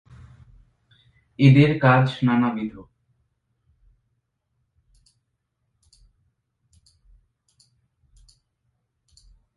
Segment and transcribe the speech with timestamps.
[1.39, 2.73] এদের কাজ নানাবিধ।